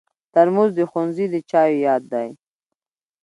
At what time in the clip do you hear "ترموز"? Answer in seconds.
0.33-0.69